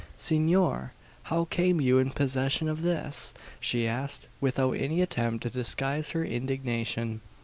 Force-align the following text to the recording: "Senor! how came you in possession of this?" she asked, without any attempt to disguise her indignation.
"Senor! 0.17 0.93
how 1.25 1.45
came 1.45 1.79
you 1.79 1.99
in 1.99 2.09
possession 2.09 2.67
of 2.67 2.81
this?" 2.81 3.35
she 3.59 3.87
asked, 3.87 4.29
without 4.39 4.71
any 4.71 4.99
attempt 4.99 5.43
to 5.43 5.49
disguise 5.51 6.09
her 6.09 6.25
indignation. 6.25 7.21